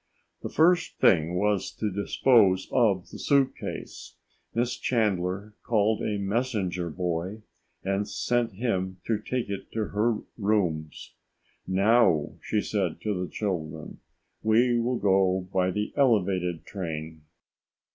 The 0.41 0.49
first 0.49 0.97
thing 0.97 1.35
was 1.35 1.69
to 1.73 1.91
dispose 1.91 2.67
of 2.71 3.09
the 3.11 3.19
suit 3.19 3.55
case. 3.55 4.15
Miss 4.55 4.75
Chandler 4.77 5.53
called 5.61 6.01
a 6.01 6.17
messenger 6.17 6.89
boy 6.89 7.43
and 7.83 8.07
sent 8.07 8.53
him 8.53 8.97
to 9.05 9.19
take 9.19 9.47
it 9.47 9.71
to 9.73 9.89
her 9.89 10.17
rooms. 10.39 11.13
"Now," 11.67 12.33
she 12.41 12.61
said 12.61 12.99
to 13.01 13.13
the 13.23 13.29
children, 13.31 13.99
"we 14.41 14.79
will 14.79 14.97
go 14.97 15.47
by 15.53 15.69
the 15.69 15.93
elevated 15.95 16.65
train." 16.65 17.21